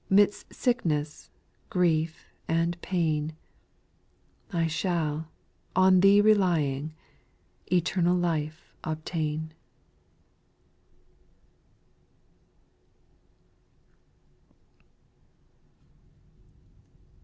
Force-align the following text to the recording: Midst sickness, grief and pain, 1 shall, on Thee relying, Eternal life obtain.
Midst 0.09 0.51
sickness, 0.51 1.29
grief 1.69 2.33
and 2.47 2.81
pain, 2.81 3.33
1 4.49 4.67
shall, 4.69 5.27
on 5.75 5.99
Thee 5.99 6.19
relying, 6.21 6.95
Eternal 7.71 8.17
life 8.17 8.73
obtain. 8.83 9.53